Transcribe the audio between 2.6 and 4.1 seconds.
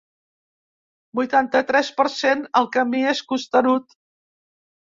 El camí és costerut.